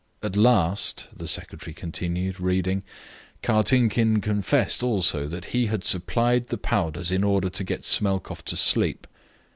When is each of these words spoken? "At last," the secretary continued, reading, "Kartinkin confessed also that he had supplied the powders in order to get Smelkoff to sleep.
"At 0.23 0.35
last," 0.35 1.09
the 1.15 1.27
secretary 1.27 1.75
continued, 1.75 2.39
reading, 2.39 2.81
"Kartinkin 3.43 4.19
confessed 4.19 4.81
also 4.81 5.27
that 5.27 5.45
he 5.53 5.67
had 5.67 5.83
supplied 5.83 6.47
the 6.47 6.57
powders 6.57 7.11
in 7.11 7.23
order 7.23 7.51
to 7.51 7.63
get 7.63 7.85
Smelkoff 7.85 8.43
to 8.45 8.57
sleep. 8.57 9.05